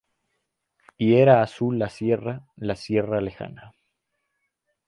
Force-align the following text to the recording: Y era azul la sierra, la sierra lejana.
Y 0.97 1.13
era 1.17 1.43
azul 1.43 1.77
la 1.77 1.87
sierra, 1.87 2.47
la 2.55 2.75
sierra 2.75 3.21
lejana. 3.21 3.75